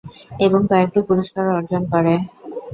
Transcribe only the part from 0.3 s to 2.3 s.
এবং কয়েকটি পুরস্কার অর্জন করে।